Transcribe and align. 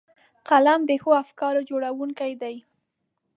قلم 0.47 0.81
د 0.89 0.91
ښو 1.01 1.11
افکارو 1.23 1.61
جوړوونکی 1.69 2.31
دی 2.41 2.55